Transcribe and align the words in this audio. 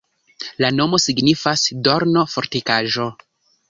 La 0.65 0.71
nomo 0.77 1.01
signifas: 1.03 1.69
dorno-fortikaĵo. 1.91 3.11